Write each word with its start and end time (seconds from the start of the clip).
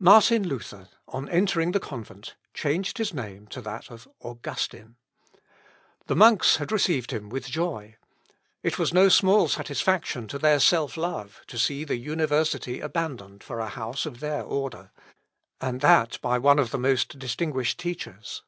Martin 0.00 0.42
Luther, 0.48 0.88
on 1.06 1.28
entering 1.28 1.70
the 1.70 1.78
convent, 1.78 2.34
changed 2.52 2.98
his 2.98 3.14
name 3.14 3.46
to 3.46 3.60
that 3.60 3.88
of 3.88 4.08
Augustine. 4.20 4.96
The 6.08 6.16
monks 6.16 6.56
had 6.56 6.72
received 6.72 7.12
him 7.12 7.28
with 7.28 7.46
joy. 7.46 7.94
It 8.64 8.80
was 8.80 8.92
no 8.92 9.08
small 9.08 9.46
satisfaction 9.46 10.26
to 10.26 10.40
their 10.40 10.58
self 10.58 10.96
love 10.96 11.42
to 11.46 11.56
see 11.56 11.84
the 11.84 11.94
university 11.94 12.80
abandoned 12.80 13.44
for 13.44 13.60
a 13.60 13.68
house 13.68 14.06
of 14.06 14.18
their 14.18 14.42
order, 14.42 14.90
and 15.60 15.80
that 15.82 16.20
by 16.20 16.36
one 16.36 16.58
of 16.58 16.72
the 16.72 16.76
most 16.78 17.20
distinguished 17.20 17.78
teachers. 17.78 18.42